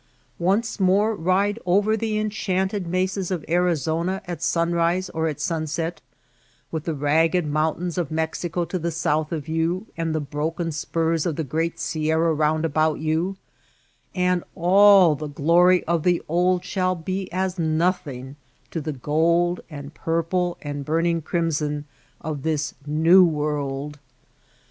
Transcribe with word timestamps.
Once 0.39 0.79
more 0.79 1.13
ride 1.15 1.59
over 1.63 1.95
the 1.95 2.17
enchanted 2.17 2.87
mesas 2.87 3.29
of 3.29 3.45
Arizona 3.47 4.19
at 4.25 4.41
sunrise 4.41 5.11
or 5.11 5.27
at 5.27 5.39
sunset, 5.39 6.01
with 6.71 6.85
the 6.85 6.95
ragged 6.95 7.45
mountains 7.45 7.99
of 7.99 8.09
Mexico 8.09 8.65
to 8.65 8.79
the 8.79 8.89
south 8.89 9.31
of 9.31 9.47
you 9.47 9.85
and 9.95 10.15
the 10.15 10.19
broken 10.19 10.71
spurs 10.71 11.27
of 11.27 11.35
the 11.35 11.43
great 11.43 11.79
sierra 11.79 12.33
round 12.33 12.65
about 12.65 12.97
you; 12.97 13.37
and 14.15 14.43
all 14.55 15.13
the 15.15 15.27
glory 15.27 15.83
of 15.83 16.01
the 16.01 16.19
old 16.27 16.65
shall 16.65 16.95
be 16.95 17.31
as 17.31 17.59
nothing 17.59 18.37
to 18.71 18.81
the 18.81 18.93
gold 18.93 19.61
and 19.69 19.93
purple 19.93 20.57
and 20.63 20.83
burning 20.83 21.21
crimson 21.21 21.85
of 22.21 22.41
this 22.41 22.73
new 22.87 23.23
world. 23.23 23.99